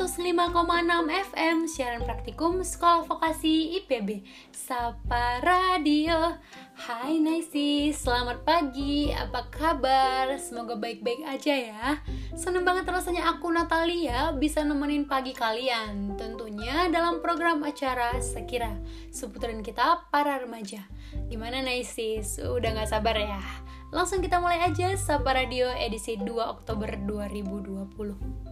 105,6 0.00 1.12
FM 1.12 1.68
siaran 1.68 2.00
praktikum 2.08 2.64
Sekolah 2.64 3.04
Vokasi 3.04 3.76
IPB 3.84 4.24
Sapa 4.48 5.44
Radio 5.44 6.40
Hai 6.72 7.20
Naisi, 7.20 7.92
selamat 7.92 8.40
pagi, 8.48 9.12
apa 9.12 9.52
kabar? 9.52 10.40
Semoga 10.40 10.80
baik-baik 10.80 11.28
aja 11.28 11.52
ya 11.52 12.00
Seneng 12.32 12.64
banget 12.64 12.88
rasanya 12.88 13.28
aku 13.28 13.52
Natalia 13.52 14.32
bisa 14.32 14.64
nemenin 14.64 15.04
pagi 15.04 15.36
kalian 15.36 16.16
Tentunya 16.16 16.88
dalam 16.88 17.20
program 17.20 17.60
acara 17.60 18.16
Sekira 18.24 18.72
Seputaran 19.12 19.60
kita 19.60 20.08
para 20.08 20.40
remaja 20.40 20.80
Gimana 21.28 21.60
Naisis? 21.60 22.40
Udah 22.40 22.72
gak 22.72 22.88
sabar 22.88 23.20
ya? 23.20 23.44
Langsung 23.92 24.24
kita 24.24 24.40
mulai 24.40 24.64
aja 24.64 24.96
Sapa 24.96 25.36
Radio 25.36 25.68
edisi 25.76 26.16
2 26.16 26.24
Oktober 26.40 26.88
2020 27.04 28.49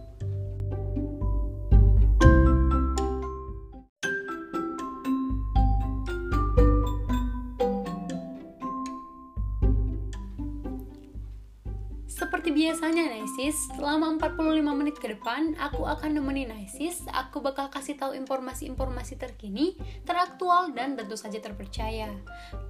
biasanya 12.59 13.07
Naisis, 13.07 13.71
selama 13.71 14.19
45 14.19 14.59
menit 14.75 14.99
ke 14.99 15.15
depan 15.15 15.55
aku 15.63 15.87
akan 15.87 16.19
nemenin 16.19 16.51
Naisis, 16.51 17.07
aku 17.07 17.39
bakal 17.39 17.71
kasih 17.71 17.95
tahu 17.95 18.11
informasi-informasi 18.19 19.15
terkini, 19.15 19.79
teraktual 20.03 20.75
dan 20.75 20.99
tentu 20.99 21.15
saja 21.15 21.39
terpercaya. 21.39 22.11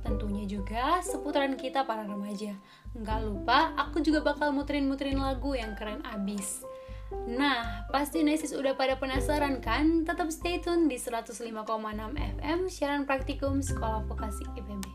Tentunya 0.06 0.46
juga 0.46 1.02
seputaran 1.02 1.58
kita 1.58 1.90
para 1.90 2.06
remaja. 2.06 2.54
Nggak 2.94 3.20
lupa, 3.26 3.74
aku 3.82 4.06
juga 4.06 4.22
bakal 4.22 4.54
muterin-muterin 4.54 5.18
lagu 5.18 5.58
yang 5.58 5.74
keren 5.74 6.06
abis. 6.06 6.62
Nah, 7.26 7.90
pasti 7.90 8.22
Naisis 8.22 8.54
udah 8.54 8.78
pada 8.78 8.94
penasaran 9.02 9.58
kan? 9.58 10.06
Tetap 10.06 10.30
stay 10.30 10.62
tune 10.62 10.86
di 10.86 11.02
105,6 11.02 11.50
FM 12.38 12.60
siaran 12.70 13.10
praktikum 13.10 13.66
Sekolah 13.66 14.06
Vokasi 14.06 14.46
IPB. 14.54 14.86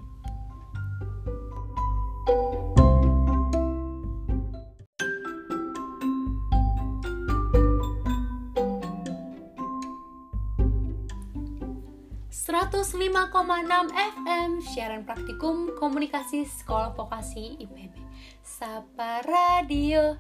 105,6 12.95 13.91
FM 13.91 14.63
siaran 14.63 15.03
praktikum 15.03 15.75
komunikasi 15.75 16.47
sekolah 16.47 16.95
vokasi 16.95 17.59
IPB 17.59 17.91
Sapa 18.39 19.19
Radio 19.27 20.15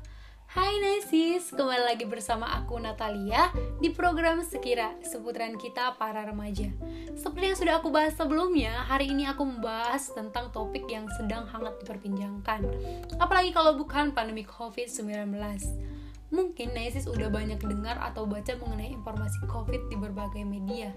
Hai 0.51 0.83
Nesis, 0.83 1.55
kembali 1.55 1.87
lagi 1.87 2.03
bersama 2.03 2.51
aku 2.51 2.75
Natalia 2.83 3.55
di 3.79 3.95
program 3.95 4.43
Sekira, 4.43 4.91
seputaran 5.07 5.55
kita 5.55 5.95
para 6.03 6.27
remaja. 6.27 6.67
Seperti 7.15 7.55
yang 7.55 7.59
sudah 7.63 7.75
aku 7.79 7.95
bahas 7.95 8.19
sebelumnya, 8.19 8.75
hari 8.91 9.15
ini 9.15 9.23
aku 9.31 9.47
membahas 9.47 10.11
tentang 10.11 10.51
topik 10.51 10.91
yang 10.91 11.07
sedang 11.15 11.47
hangat 11.47 11.79
diperbincangkan. 11.79 12.67
Apalagi 13.23 13.55
kalau 13.55 13.79
bukan 13.79 14.11
pandemi 14.11 14.43
COVID-19. 14.43 15.31
Mungkin 16.35 16.75
Nesis 16.75 17.07
udah 17.07 17.31
banyak 17.31 17.63
dengar 17.63 17.95
atau 18.03 18.27
baca 18.27 18.59
mengenai 18.59 18.91
informasi 18.91 19.39
COVID 19.47 19.87
di 19.87 19.95
berbagai 19.95 20.43
media. 20.43 20.91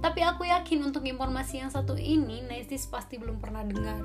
Tapi 0.00 0.24
aku 0.24 0.48
yakin 0.48 0.80
untuk 0.80 1.04
informasi 1.04 1.60
yang 1.60 1.68
satu 1.68 1.92
ini 2.00 2.40
Nesis 2.48 2.88
pasti 2.88 3.20
belum 3.20 3.36
pernah 3.36 3.68
dengar. 3.68 4.00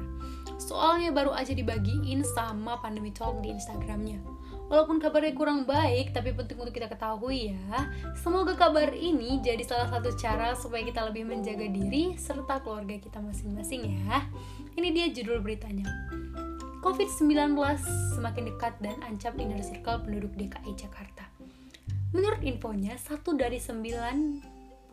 Soalnya 0.59 1.15
baru 1.15 1.31
aja 1.31 1.55
dibagiin 1.55 2.27
sama 2.35 2.83
Pandemi 2.83 3.15
Talk 3.15 3.39
di 3.39 3.55
Instagramnya. 3.55 4.19
Walaupun 4.67 4.99
kabarnya 4.99 5.31
kurang 5.37 5.63
baik, 5.63 6.11
tapi 6.11 6.35
penting 6.35 6.59
untuk 6.59 6.75
kita 6.75 6.91
ketahui 6.91 7.55
ya. 7.55 7.87
Semoga 8.19 8.51
kabar 8.57 8.91
ini 8.91 9.39
jadi 9.39 9.63
salah 9.63 9.87
satu 9.87 10.11
cara 10.19 10.51
supaya 10.57 10.83
kita 10.83 11.03
lebih 11.07 11.29
menjaga 11.29 11.67
diri 11.69 12.19
serta 12.19 12.59
keluarga 12.59 12.99
kita 12.99 13.23
masing-masing 13.23 14.03
ya. 14.03 14.27
Ini 14.75 14.89
dia 14.91 15.07
judul 15.15 15.39
beritanya. 15.39 15.87
COVID-19 16.83 17.55
semakin 18.11 18.43
dekat 18.51 18.75
dan 18.83 18.99
ancam 19.07 19.31
inner 19.39 19.63
circle 19.63 20.03
penduduk 20.03 20.35
DKI 20.35 20.75
Jakarta. 20.75 21.31
Menurut 22.11 22.43
infonya, 22.43 22.99
satu 22.99 23.39
dari 23.39 23.55
96 23.55 24.91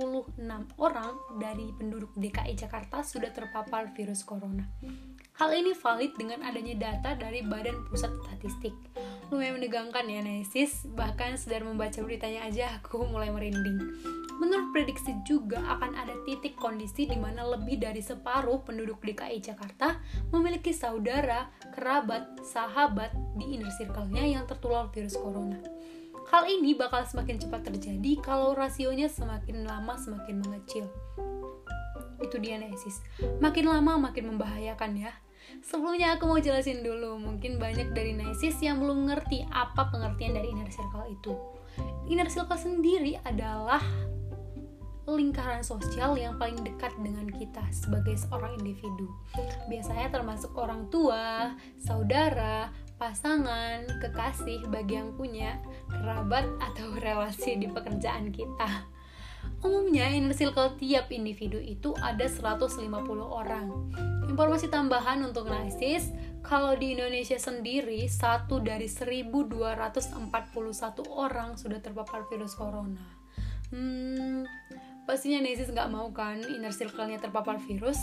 orang 0.78 1.12
dari 1.42 1.66
penduduk 1.74 2.14
DKI 2.14 2.54
Jakarta 2.54 3.02
sudah 3.02 3.34
terpapar 3.34 3.90
virus 3.90 4.22
corona. 4.22 4.70
Hal 5.42 5.50
ini 5.50 5.74
valid 5.74 6.14
dengan 6.14 6.46
adanya 6.46 6.78
data 6.78 7.18
dari 7.18 7.42
Badan 7.42 7.82
Pusat 7.90 8.22
Statistik. 8.22 8.74
Lumayan 9.30 9.62
menegangkan 9.62 10.10
ya 10.10 10.26
Nesis, 10.26 10.90
bahkan 10.90 11.38
sedar 11.38 11.62
membaca 11.62 12.02
beritanya 12.02 12.50
aja 12.50 12.82
aku 12.82 13.06
mulai 13.06 13.30
merinding. 13.30 13.78
Menurut 14.42 14.74
prediksi 14.74 15.14
juga 15.22 15.62
akan 15.70 15.94
ada 15.94 16.18
titik 16.26 16.58
kondisi 16.58 17.06
di 17.06 17.14
mana 17.14 17.46
lebih 17.46 17.78
dari 17.78 18.02
separuh 18.02 18.66
penduduk 18.66 18.98
DKI 18.98 19.38
Jakarta 19.38 20.02
memiliki 20.34 20.74
saudara, 20.74 21.46
kerabat, 21.70 22.42
sahabat 22.42 23.14
di 23.38 23.54
inner 23.54 23.70
circle-nya 23.70 24.26
yang 24.26 24.50
tertular 24.50 24.90
virus 24.90 25.14
corona. 25.14 25.62
Hal 26.34 26.50
ini 26.50 26.74
bakal 26.74 27.06
semakin 27.06 27.38
cepat 27.38 27.70
terjadi 27.70 28.18
kalau 28.22 28.50
rasionya 28.50 29.06
semakin 29.06 29.62
lama 29.62 29.94
semakin 29.94 30.42
mengecil. 30.42 30.90
Itu 32.18 32.42
dia 32.42 32.58
Nesis. 32.58 32.98
Makin 33.38 33.70
lama 33.70 34.10
makin 34.10 34.34
membahayakan 34.34 35.06
ya. 35.06 35.14
Sebelumnya 35.60 36.16
aku 36.16 36.30
mau 36.30 36.40
jelasin 36.40 36.82
dulu, 36.82 37.18
mungkin 37.20 37.58
banyak 37.58 37.92
dari 37.92 38.14
Nesis 38.14 38.58
yang 38.62 38.80
belum 38.80 39.10
ngerti 39.10 39.46
apa 39.50 39.90
pengertian 39.90 40.34
dari 40.38 40.50
inner 40.50 40.70
circle 40.70 41.06
itu. 41.10 41.32
Inner 42.10 42.26
circle 42.26 42.58
sendiri 42.58 43.18
adalah 43.22 43.82
lingkaran 45.10 45.66
sosial 45.66 46.14
yang 46.14 46.38
paling 46.38 46.58
dekat 46.62 46.94
dengan 47.02 47.26
kita 47.34 47.62
sebagai 47.74 48.14
seorang 48.14 48.54
individu. 48.62 49.10
Biasanya 49.66 50.12
termasuk 50.14 50.54
orang 50.54 50.86
tua, 50.92 51.54
saudara, 51.82 52.70
pasangan, 53.00 53.88
kekasih 53.98 54.68
bagi 54.68 55.00
yang 55.00 55.10
punya, 55.16 55.58
kerabat 55.88 56.46
atau 56.60 56.94
relasi 57.04 57.58
di 57.58 57.66
pekerjaan 57.66 58.30
kita. 58.30 58.86
Umumnya 59.60 60.08
inner 60.08 60.32
circle 60.32 60.72
tiap 60.80 61.12
individu 61.12 61.60
itu 61.60 61.92
ada 62.00 62.24
150 62.24 62.80
orang. 63.20 63.92
Informasi 64.24 64.72
tambahan 64.72 65.20
untuk 65.20 65.52
narsis, 65.52 66.08
kalau 66.40 66.72
di 66.80 66.96
Indonesia 66.96 67.36
sendiri, 67.36 68.08
satu 68.08 68.64
dari 68.64 68.88
1241 68.88 70.00
orang 71.12 71.60
sudah 71.60 71.76
terpapar 71.84 72.24
virus 72.32 72.56
corona. 72.56 73.04
Hmm, 73.68 74.48
pastinya 75.04 75.44
Nesis 75.44 75.70
nggak 75.70 75.90
mau 75.92 76.08
kan 76.10 76.38
inner 76.42 76.74
circle-nya 76.74 77.18
terpapar 77.18 77.58
virus 77.62 77.98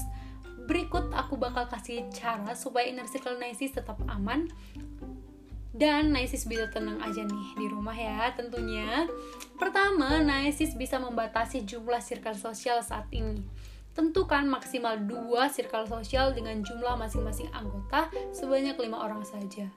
berikut 0.67 1.15
aku 1.15 1.39
bakal 1.39 1.63
kasih 1.71 2.03
cara 2.11 2.51
supaya 2.51 2.91
inner 2.91 3.07
circle 3.07 3.39
Nesis 3.39 3.71
tetap 3.71 3.95
aman 4.11 4.51
dan 5.77 6.09
Naisis 6.09 6.49
bisa 6.49 6.65
tenang 6.73 6.97
aja 7.05 7.21
nih 7.21 7.47
di 7.55 7.65
rumah 7.69 7.93
ya 7.93 8.33
tentunya 8.33 9.05
pertama 9.61 10.17
Naisis 10.19 10.73
bisa 10.73 10.97
membatasi 10.97 11.63
jumlah 11.63 12.01
circle 12.01 12.35
sosial 12.35 12.81
saat 12.81 13.05
ini 13.13 13.45
tentukan 13.93 14.45
maksimal 14.49 14.97
dua 14.97 15.49
circle 15.49 15.85
sosial 15.85 16.33
dengan 16.33 16.65
jumlah 16.65 16.97
masing-masing 16.97 17.49
anggota 17.53 18.09
sebanyak 18.33 18.77
lima 18.77 19.05
orang 19.05 19.21
saja 19.21 19.69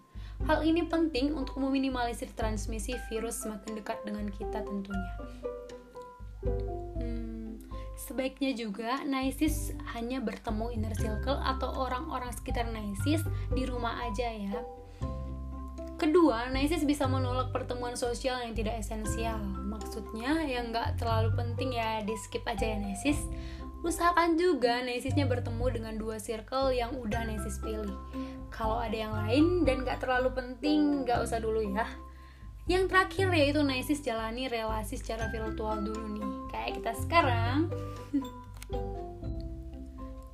Hal 0.48 0.64
ini 0.64 0.88
penting 0.88 1.36
untuk 1.36 1.60
meminimalisir 1.60 2.32
transmisi 2.32 2.96
virus 3.12 3.44
semakin 3.44 3.76
dekat 3.76 4.00
dengan 4.08 4.24
kita 4.32 4.64
tentunya. 4.64 5.12
Sebaiknya 8.00 8.56
juga 8.56 9.04
Naisis 9.04 9.76
hanya 9.92 10.24
bertemu 10.24 10.72
inner 10.72 10.96
circle 10.96 11.36
atau 11.36 11.84
orang-orang 11.84 12.32
sekitar 12.32 12.72
Naisis 12.72 13.20
di 13.52 13.68
rumah 13.68 14.00
aja 14.08 14.32
ya. 14.32 14.64
Kedua, 16.00 16.48
Naisis 16.48 16.88
bisa 16.88 17.04
menolak 17.04 17.52
pertemuan 17.52 17.92
sosial 17.92 18.40
yang 18.40 18.56
tidak 18.56 18.80
esensial. 18.80 19.36
Maksudnya 19.68 20.48
yang 20.48 20.72
nggak 20.72 20.96
terlalu 20.96 21.28
penting 21.36 21.76
ya 21.76 22.00
di 22.00 22.16
skip 22.16 22.40
aja 22.48 22.72
ya 22.72 22.80
Naisis. 22.80 23.20
Usahakan 23.84 24.40
juga 24.40 24.80
Naisisnya 24.80 25.28
bertemu 25.28 25.66
dengan 25.68 26.00
dua 26.00 26.16
circle 26.16 26.72
yang 26.72 26.96
udah 26.96 27.28
Naisis 27.28 27.60
pilih. 27.60 27.92
Kalau 28.48 28.80
ada 28.80 28.96
yang 28.96 29.12
lain 29.12 29.68
dan 29.68 29.84
nggak 29.84 30.00
terlalu 30.00 30.32
penting, 30.32 31.04
nggak 31.04 31.20
usah 31.20 31.36
dulu 31.36 31.68
ya. 31.68 31.84
Yang 32.64 32.88
terakhir 32.88 33.28
yaitu 33.36 33.60
Naisis 33.60 34.00
jalani 34.00 34.48
relasi 34.48 34.96
secara 34.96 35.28
virtual 35.28 35.84
dulu 35.84 36.16
nih 36.16 36.40
kayak 36.50 36.80
kita 36.80 36.92
sekarang 36.96 37.68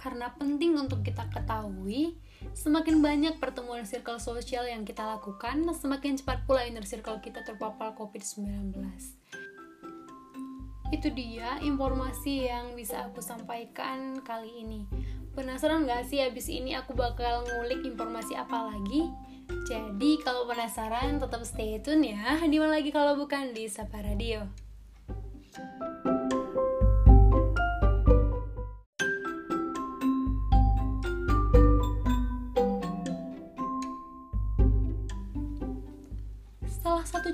karena 0.02 0.30
penting 0.38 0.78
untuk 0.78 1.02
kita 1.04 1.26
ketahui 1.30 2.16
semakin 2.56 3.04
banyak 3.04 3.34
pertemuan 3.36 3.84
circle 3.84 4.18
sosial 4.18 4.64
yang 4.66 4.82
kita 4.82 5.04
lakukan 5.04 5.62
semakin 5.76 6.16
cepat 6.16 6.44
pula 6.48 6.64
inner 6.64 6.84
circle 6.84 7.20
kita 7.20 7.44
terpapar 7.44 7.92
covid-19 7.94 8.72
itu 10.94 11.10
dia 11.10 11.58
informasi 11.66 12.46
yang 12.46 12.78
bisa 12.78 13.10
aku 13.10 13.18
sampaikan 13.18 14.22
kali 14.22 14.62
ini. 14.62 14.86
Penasaran 15.34 15.82
gak 15.84 16.06
sih 16.06 16.22
abis 16.22 16.46
ini 16.46 16.78
aku 16.78 16.94
bakal 16.94 17.42
ngulik 17.42 17.82
informasi 17.82 18.38
apa 18.38 18.70
lagi? 18.70 19.10
Jadi 19.66 20.22
kalau 20.22 20.46
penasaran 20.46 21.18
tetap 21.18 21.42
stay 21.42 21.82
tune 21.82 22.14
ya. 22.14 22.38
Di 22.38 22.56
mana 22.62 22.78
lagi 22.78 22.94
kalau 22.94 23.18
bukan 23.18 23.50
di 23.50 23.66
Sapa 23.66 23.98
Radio 23.98 24.65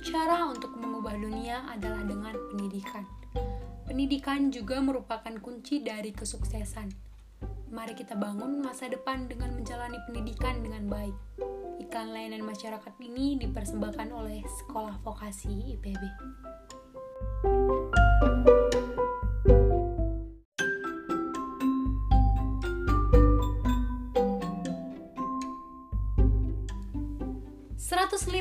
cara 0.03 0.51
untuk 0.51 0.75
mengubah 0.75 1.15
dunia 1.15 1.63
adalah 1.71 2.03
dengan 2.03 2.35
pendidikan. 2.51 3.07
Pendidikan 3.87 4.51
juga 4.51 4.83
merupakan 4.83 5.31
kunci 5.39 5.79
dari 5.79 6.11
kesuksesan. 6.11 6.91
Mari 7.71 7.95
kita 7.95 8.19
bangun 8.19 8.67
masa 8.67 8.91
depan 8.91 9.31
dengan 9.31 9.55
menjalani 9.55 10.03
pendidikan 10.11 10.59
dengan 10.59 10.91
baik. 10.91 11.15
Iklan 11.87 12.11
layanan 12.11 12.43
masyarakat 12.43 12.95
ini 12.99 13.39
dipersembahkan 13.47 14.11
oleh 14.11 14.43
Sekolah 14.43 14.99
Vokasi 15.07 15.79
IPB. 15.79 16.03
105,6 27.93 28.41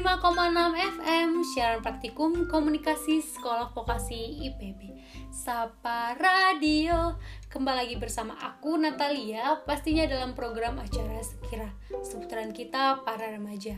FM 0.95 1.43
siaran 1.43 1.83
praktikum 1.83 2.47
komunikasi 2.47 3.19
sekolah 3.19 3.75
vokasi 3.75 4.47
IPB 4.47 4.95
Sapa 5.27 6.15
Radio 6.15 7.19
Kembali 7.51 7.83
lagi 7.83 7.95
bersama 7.99 8.39
aku 8.39 8.79
Natalia 8.79 9.59
Pastinya 9.67 10.07
dalam 10.07 10.39
program 10.39 10.79
acara 10.79 11.19
Sekira 11.19 11.67
Seputaran 11.99 12.55
kita 12.55 13.03
para 13.03 13.27
remaja 13.27 13.75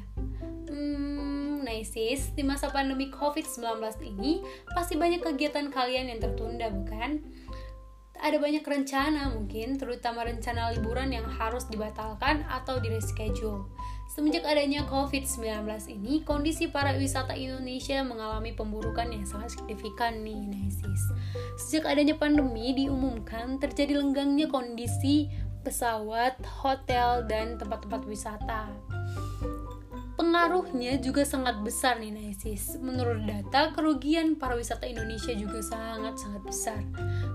Hmm, 0.70 1.66
Naisis, 1.66 2.38
di 2.38 2.46
masa 2.46 2.70
pandemi 2.70 3.10
COVID-19 3.10 3.82
ini 4.14 4.46
Pasti 4.78 4.94
banyak 4.94 5.26
kegiatan 5.26 5.74
kalian 5.74 6.14
yang 6.14 6.22
tertunda 6.22 6.70
bukan? 6.70 7.18
ada 8.24 8.40
banyak 8.40 8.64
rencana 8.64 9.36
mungkin, 9.36 9.76
terutama 9.76 10.24
rencana 10.24 10.72
liburan 10.72 11.12
yang 11.12 11.28
harus 11.28 11.68
dibatalkan 11.68 12.48
atau 12.48 12.80
di 12.80 12.88
reschedule. 12.88 13.68
Semenjak 14.14 14.46
adanya 14.46 14.86
COVID-19 14.86 15.66
ini, 15.90 16.22
kondisi 16.22 16.70
para 16.70 16.94
wisata 16.94 17.34
Indonesia 17.34 18.06
mengalami 18.06 18.54
pemburukan 18.54 19.10
yang 19.10 19.26
sangat 19.26 19.58
signifikan 19.58 20.22
nih, 20.22 20.38
Nesis. 20.54 21.02
Sejak 21.58 21.90
adanya 21.90 22.14
pandemi, 22.14 22.78
diumumkan 22.78 23.58
terjadi 23.58 23.98
lenggangnya 23.98 24.46
kondisi 24.54 25.34
pesawat, 25.66 26.38
hotel, 26.46 27.26
dan 27.26 27.58
tempat-tempat 27.58 28.06
wisata 28.06 28.70
pengaruhnya 30.14 30.98
juga 30.98 31.22
sangat 31.26 31.62
besar 31.62 32.02
nih 32.02 32.14
Naisis. 32.14 32.78
Menurut 32.82 33.22
data, 33.26 33.70
kerugian 33.74 34.34
para 34.38 34.58
wisata 34.58 34.90
Indonesia 34.90 35.30
juga 35.34 35.62
sangat-sangat 35.62 36.42
besar. 36.42 36.82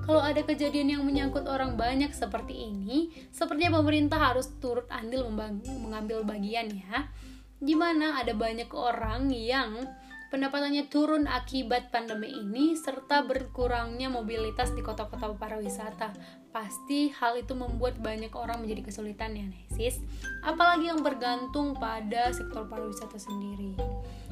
Kalau 0.09 0.25
ada 0.25 0.41
kejadian 0.41 0.89
yang 0.89 1.03
menyangkut 1.05 1.45
orang 1.45 1.77
banyak 1.77 2.17
seperti 2.17 2.73
ini, 2.73 3.13
sepertinya 3.29 3.77
pemerintah 3.77 4.17
harus 4.17 4.49
turut 4.57 4.89
andil 4.89 5.29
mengambil 5.29 6.25
bagian 6.25 6.73
ya. 6.73 7.13
Di 7.61 7.77
mana 7.77 8.17
ada 8.17 8.33
banyak 8.33 8.73
orang 8.73 9.29
yang 9.29 9.85
pendapatannya 10.29 10.93
turun 10.93 11.25
akibat 11.25 11.89
pandemi 11.89 12.29
ini 12.29 12.77
serta 12.77 13.25
berkurangnya 13.25 14.13
mobilitas 14.13 14.73
di 14.77 14.85
kota-kota 14.85 15.33
pariwisata. 15.37 16.13
Pasti 16.53 17.09
hal 17.17 17.41
itu 17.41 17.57
membuat 17.57 18.01
banyak 18.01 18.33
orang 18.37 18.61
menjadi 18.61 18.89
kesulitan 18.89 19.37
ya 19.37 19.45
Nesis, 19.49 20.01
apalagi 20.45 20.93
yang 20.93 21.01
bergantung 21.01 21.77
pada 21.77 22.33
sektor 22.33 22.69
pariwisata 22.69 23.17
sendiri. 23.17 23.73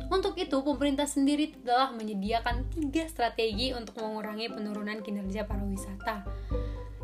Untuk 0.06 0.38
itu, 0.38 0.62
pemerintah 0.62 1.08
sendiri 1.10 1.50
telah 1.66 1.90
menyediakan 1.90 2.70
tiga 2.70 3.10
strategi 3.10 3.74
untuk 3.74 3.98
mengurangi 3.98 4.46
penurunan 4.52 5.02
kinerja 5.02 5.50
pariwisata. 5.50 6.22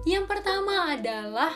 Yang 0.06 0.24
pertama 0.30 0.94
adalah 0.94 1.50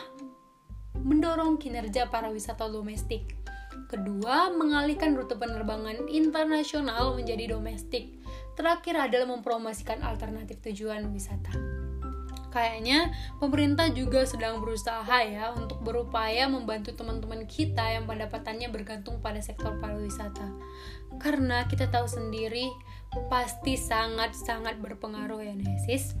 mendorong 1.07 1.55
kinerja 1.55 2.11
pariwisata 2.11 2.67
domestik 2.67 3.36
Kedua, 3.85 4.49
mengalihkan 4.51 5.13
rute 5.13 5.37
penerbangan 5.37 6.09
internasional 6.09 7.13
menjadi 7.13 7.53
domestik. 7.53 8.17
Terakhir 8.57 8.97
adalah 8.97 9.29
mempromosikan 9.29 10.01
alternatif 10.01 10.57
tujuan 10.65 11.13
wisata. 11.13 11.53
Kayaknya 12.49 13.13
pemerintah 13.37 13.93
juga 13.93 14.25
sedang 14.25 14.57
berusaha 14.57 15.21
ya 15.21 15.53
untuk 15.53 15.77
berupaya 15.85 16.49
membantu 16.49 16.89
teman-teman 16.97 17.45
kita 17.45 17.85
yang 17.93 18.09
pendapatannya 18.09 18.73
bergantung 18.73 19.21
pada 19.21 19.37
sektor 19.45 19.77
pariwisata. 19.77 20.49
Karena 21.21 21.69
kita 21.69 21.91
tahu 21.93 22.09
sendiri 22.09 22.71
pasti 23.29 23.77
sangat-sangat 23.77 24.81
berpengaruh 24.81 25.43
ya 25.45 25.53
Nesis 25.53 26.17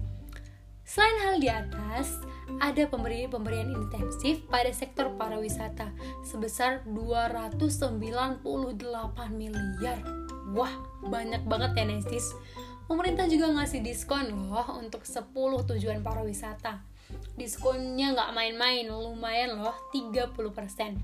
Selain 0.87 1.19
hal 1.19 1.35
di 1.43 1.51
atas, 1.51 2.15
ada 2.63 2.87
pemberian-pemberian 2.87 3.75
intensif 3.75 4.39
pada 4.47 4.71
sektor 4.71 5.11
pariwisata 5.19 5.91
sebesar 6.23 6.87
298 6.87 8.39
miliar. 9.35 9.99
Wah, 10.55 10.71
banyak 11.03 11.43
banget 11.43 11.83
ya 11.83 11.85
Nestis. 11.91 12.31
Pemerintah 12.87 13.27
juga 13.27 13.51
ngasih 13.51 13.83
diskon 13.83 14.31
loh 14.31 14.79
untuk 14.79 15.03
10 15.03 15.27
tujuan 15.67 15.99
pariwisata. 15.99 16.79
Diskonnya 17.35 18.15
nggak 18.15 18.31
main-main, 18.31 18.87
lumayan 18.87 19.59
loh, 19.59 19.75
30%. 19.91 20.95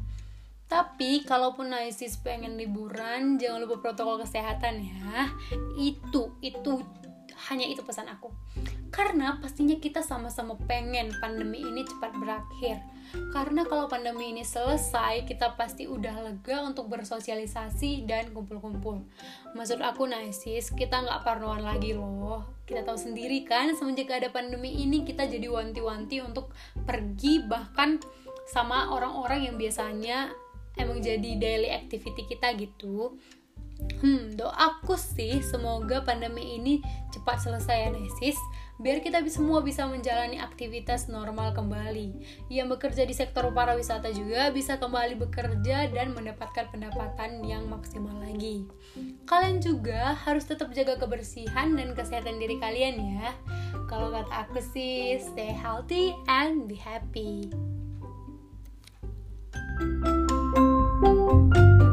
Tapi 0.71 1.27
kalaupun 1.27 1.75
Naisis 1.75 2.15
pengen 2.23 2.55
liburan, 2.55 3.35
jangan 3.35 3.67
lupa 3.67 3.83
protokol 3.83 4.23
kesehatan 4.23 4.79
ya. 4.79 5.27
Itu, 5.75 6.39
itu 6.39 6.79
hanya 7.51 7.67
itu 7.67 7.83
pesan 7.83 8.07
aku 8.07 8.31
karena 8.93 9.41
pastinya 9.41 9.73
kita 9.81 10.05
sama-sama 10.05 10.53
pengen 10.69 11.09
pandemi 11.17 11.65
ini 11.65 11.81
cepat 11.81 12.13
berakhir. 12.13 12.77
Karena 13.33 13.65
kalau 13.65 13.89
pandemi 13.89 14.29
ini 14.29 14.45
selesai 14.45 15.25
kita 15.25 15.57
pasti 15.57 15.89
udah 15.89 16.13
lega 16.21 16.61
untuk 16.61 16.93
bersosialisasi 16.93 18.05
dan 18.05 18.29
kumpul-kumpul. 18.37 19.01
Maksud 19.57 19.81
aku 19.81 20.05
naisis 20.05 20.69
kita 20.77 21.01
nggak 21.01 21.25
parnoan 21.25 21.65
lagi 21.65 21.97
loh. 21.97 22.45
Kita 22.69 22.85
tahu 22.85 22.97
sendiri 22.97 23.41
kan 23.49 23.73
semenjak 23.73 24.13
ada 24.13 24.29
pandemi 24.29 24.85
ini 24.85 25.01
kita 25.01 25.25
jadi 25.25 25.49
wanti-wanti 25.49 26.21
untuk 26.21 26.53
pergi 26.85 27.41
bahkan 27.49 27.97
sama 28.45 28.93
orang-orang 28.93 29.49
yang 29.49 29.55
biasanya 29.57 30.29
emang 30.77 31.01
jadi 31.01 31.41
daily 31.41 31.73
activity 31.73 32.29
kita 32.29 32.53
gitu. 32.61 33.17
Hmm, 33.99 34.37
doaku 34.37 34.95
sih 34.95 35.41
semoga 35.41 36.05
pandemi 36.05 36.55
ini 36.61 36.79
cepat 37.09 37.41
selesai 37.41 37.77
ya 37.77 37.89
Nesis 37.91 38.37
biar 38.81 39.05
kita 39.05 39.21
semua 39.29 39.61
bisa 39.61 39.85
menjalani 39.85 40.41
aktivitas 40.41 41.05
normal 41.11 41.53
kembali. 41.53 42.17
Yang 42.49 42.67
bekerja 42.77 43.03
di 43.05 43.13
sektor 43.13 43.45
pariwisata 43.53 44.09
juga 44.09 44.49
bisa 44.49 44.81
kembali 44.81 45.19
bekerja 45.21 45.93
dan 45.93 46.17
mendapatkan 46.17 46.69
pendapatan 46.73 47.45
yang 47.45 47.69
maksimal 47.69 48.17
lagi. 48.23 48.65
Kalian 49.29 49.61
juga 49.61 50.17
harus 50.25 50.49
tetap 50.49 50.73
jaga 50.73 50.97
kebersihan 50.97 51.73
dan 51.77 51.93
kesehatan 51.93 52.41
diri 52.41 52.57
kalian 52.57 52.95
ya. 53.21 53.29
Kalau 53.85 54.09
kata 54.09 54.49
aku 54.49 54.59
sih, 54.73 55.21
stay 55.21 55.53
healthy 55.53 56.17
and 56.25 56.65
be 56.65 56.77
happy. 56.77 57.53
Kembali 61.03 61.53
lagi 61.53 61.92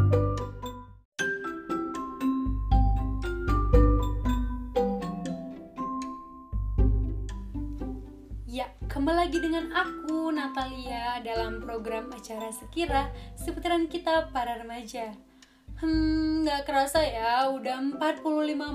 dengan 9.50 9.74
aku, 9.74 10.30
Natalia, 10.30 11.18
dalam 11.26 11.58
program 11.58 12.06
acara 12.14 12.54
Sekira, 12.54 13.10
seputaran 13.34 13.90
kita 13.90 14.30
para 14.30 14.62
remaja. 14.62 15.10
Hmm, 15.82 16.46
gak 16.46 16.70
kerasa 16.70 17.02
ya, 17.02 17.50
udah 17.50 17.98
45 17.98 18.22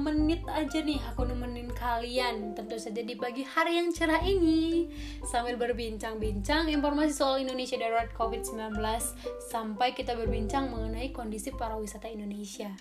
menit 0.03 0.43
aja 0.51 0.83
nih 0.83 0.99
aku 0.99 1.31
nemenin 1.31 1.71
kalian. 1.71 2.59
Tentu 2.59 2.75
saja 2.75 2.99
di 3.07 3.15
pagi 3.15 3.47
hari 3.47 3.79
yang 3.79 3.95
cerah 3.95 4.19
ini. 4.19 4.91
Sambil 5.23 5.55
berbincang-bincang 5.55 6.67
informasi 6.67 7.15
soal 7.15 7.39
Indonesia 7.39 7.79
darurat 7.79 8.11
COVID-19 8.11 8.75
Sampai 9.47 9.95
kita 9.95 10.11
berbincang 10.11 10.67
mengenai 10.67 11.15
kondisi 11.15 11.55
para 11.55 11.79
wisata 11.79 12.11
Indonesia 12.11 12.75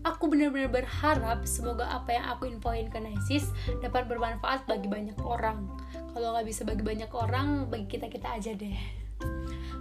Aku 0.00 0.32
benar-benar 0.32 0.72
berharap 0.72 1.44
semoga 1.44 1.84
apa 1.84 2.16
yang 2.16 2.24
aku 2.32 2.48
infoin 2.48 2.88
ke 2.88 2.96
Nesis 2.96 3.52
dapat 3.84 4.08
bermanfaat 4.08 4.64
bagi 4.64 4.88
banyak 4.88 5.16
orang. 5.20 5.68
Kalau 6.16 6.32
nggak 6.32 6.48
bisa 6.48 6.64
bagi 6.64 6.80
banyak 6.80 7.12
orang, 7.12 7.68
bagi 7.68 7.84
kita-kita 7.84 8.32
aja 8.40 8.56
deh. 8.56 8.99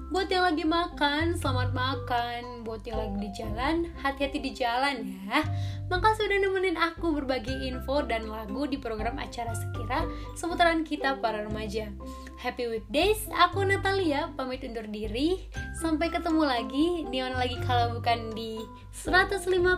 Buat 0.09 0.25
yang 0.33 0.41
lagi 0.41 0.65
makan, 0.65 1.37
selamat 1.37 1.69
makan. 1.69 2.65
Buat 2.65 2.81
yang 2.81 2.97
lagi 2.97 3.17
di 3.21 3.29
jalan, 3.29 3.93
hati-hati 4.01 4.41
di 4.41 4.57
jalan 4.57 5.05
ya. 5.05 5.45
Makasih 5.85 6.25
sudah 6.25 6.39
nemenin 6.41 6.73
aku 6.81 7.13
berbagi 7.13 7.69
info 7.69 8.01
dan 8.01 8.25
lagu 8.25 8.65
di 8.65 8.81
program 8.81 9.21
acara 9.21 9.53
Sekira 9.53 10.09
seputaran 10.33 10.81
kita 10.81 11.21
para 11.21 11.45
remaja. 11.45 11.93
Happy 12.41 12.65
weekdays, 12.65 13.21
aku 13.37 13.61
Natalia, 13.61 14.33
pamit 14.33 14.65
undur 14.65 14.89
diri. 14.89 15.45
Sampai 15.77 16.09
ketemu 16.09 16.41
lagi, 16.41 17.05
mana 17.05 17.37
lagi 17.37 17.61
kalau 17.61 18.01
bukan 18.01 18.33
di 18.33 18.57
105,6 18.97 19.77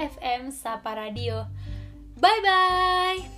FM 0.00 0.48
Sapa 0.48 0.96
Radio. 0.96 1.44
Bye-bye! 2.16 3.37